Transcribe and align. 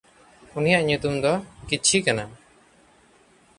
ᱩᱱᱤᱭᱟᱜ 0.57 0.83
ᱧᱩᱛᱩᱢ 0.85 1.15
ᱫᱚ 1.23 1.33
ᱠᱤᱪᱷᱤ 1.67 1.97
ᱠᱟᱱᱟ᱾ 2.05 2.25